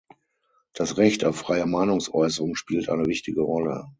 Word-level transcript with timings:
Das 0.73 0.97
Recht 0.97 1.25
auf 1.25 1.35
freie 1.37 1.67
Meinungsäußerung 1.67 2.55
spielt 2.55 2.89
eine 2.89 3.05
wichtige 3.05 3.41
Rolle. 3.41 3.87